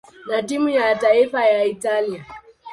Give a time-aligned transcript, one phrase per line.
[0.27, 2.25] na timu ya taifa ya Italia.